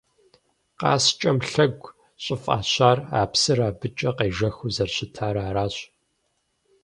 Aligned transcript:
«Къаскӏэм 0.79 1.37
лъэгу» 1.51 1.93
щӏыфӏащар 2.23 2.97
а 3.19 3.21
псыр 3.31 3.59
абыкӏэ 3.67 4.09
къежэхыу 4.17 4.73
зэрыщытар 4.75 5.35
аращ. 5.47 5.75